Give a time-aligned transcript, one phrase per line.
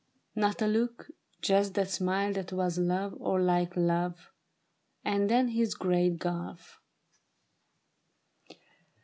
[0.33, 1.11] 71 Not a look:
[1.43, 4.31] just that smile that was love, or like love,
[5.05, 6.79] And then this great gulf.